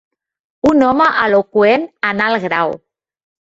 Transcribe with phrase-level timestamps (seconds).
[0.69, 2.79] Un home eloqüent en alt grau.